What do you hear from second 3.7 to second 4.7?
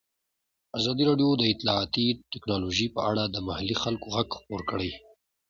خلکو غږ خپور